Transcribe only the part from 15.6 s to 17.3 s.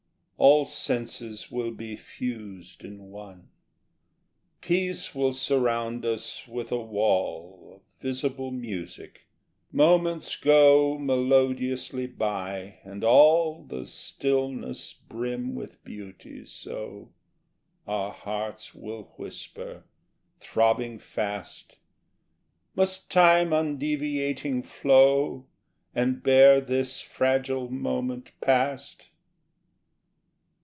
beauty; so